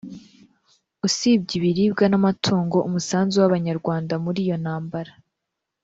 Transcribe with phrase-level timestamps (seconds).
[1.07, 5.11] Usibye ibiribwa n’amatungo, umusanzu w’Abanyarwanda muri iyo ntambara